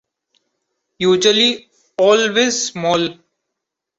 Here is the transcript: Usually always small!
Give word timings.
Usually 0.97 1.69
always 1.95 2.65
small! 2.71 3.19